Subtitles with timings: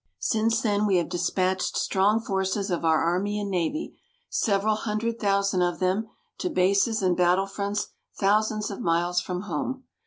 [0.17, 3.99] Since then we have dispatched strong forces of our Army and Navy,
[4.31, 6.07] several hundred thousand of them,
[6.39, 9.83] to bases and battlefronts thousands of miles from home.